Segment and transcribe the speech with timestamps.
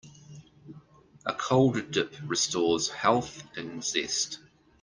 [1.27, 4.39] A cold dip restores health and zest.